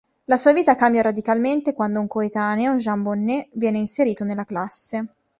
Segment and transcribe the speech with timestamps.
[0.25, 5.05] La sua vita cambia radicalmente quando un coetaneo, Jean Bonnet, viene inserito nella classe.